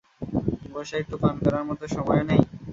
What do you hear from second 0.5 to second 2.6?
বসে একটু পান করার মতো সময়ও নেই?